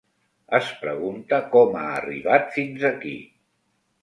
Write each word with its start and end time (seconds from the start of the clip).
Es 0.59 0.71
pregunta 0.85 1.39
com 1.53 1.77
ha 1.83 1.83
arribat 1.99 2.51
fins 2.57 2.89
aquí. 2.91 3.15